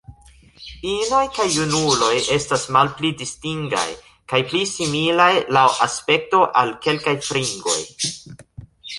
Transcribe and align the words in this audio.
Inoj 0.91 1.25
kaj 1.33 1.43
junuloj 1.55 2.13
estas 2.35 2.63
malpli 2.77 3.11
distingaj, 3.19 3.83
kaj 4.33 4.39
pli 4.53 4.61
similaj 4.71 5.27
laŭ 5.57 5.65
aspekto 5.87 6.41
al 6.63 6.73
kelkaj 6.87 7.15
fringoj. 7.29 7.75